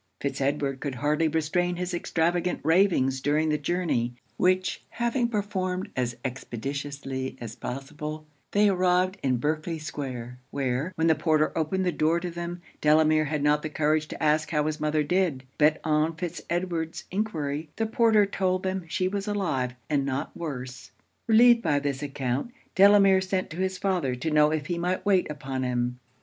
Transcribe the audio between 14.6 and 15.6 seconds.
his mother did;